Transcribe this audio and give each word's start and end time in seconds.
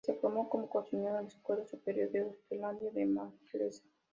Se 0.03 0.15
formó 0.15 0.49
como 0.49 0.67
cocinero 0.67 1.17
en 1.19 1.25
la 1.25 1.29
Escuela 1.29 1.63
Superior 1.67 2.09
de 2.09 2.23
Hostelería 2.23 2.73
de 2.91 3.05
Manresa. 3.05 3.83